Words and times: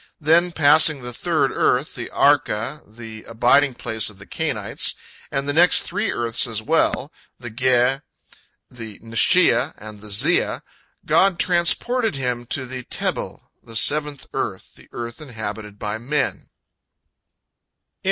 Then, 0.19 0.51
passing 0.51 1.03
the 1.03 1.13
third 1.13 1.51
earth, 1.51 1.93
the 1.93 2.09
Arka, 2.11 2.81
the 2.87 3.23
abiding 3.25 3.75
place 3.75 4.09
of 4.09 4.17
the 4.17 4.25
Cainites, 4.25 4.95
and 5.29 5.47
the 5.47 5.53
next 5.53 5.81
three 5.83 6.11
earths 6.11 6.47
as 6.47 6.59
well, 6.59 7.13
the 7.39 7.51
Ge, 7.51 8.01
the 8.71 8.97
Neshiah, 8.97 9.75
and 9.77 9.99
the 10.01 10.07
Ziah, 10.09 10.63
God 11.05 11.37
transported 11.37 12.15
him 12.15 12.47
to 12.47 12.65
the 12.65 12.81
Tebel, 12.85 13.51
the 13.61 13.75
seventh 13.75 14.25
earth, 14.33 14.73
the 14.73 14.89
earth 14.91 15.21
inhabited 15.21 15.77
by 15.77 15.99
men. 15.99 16.49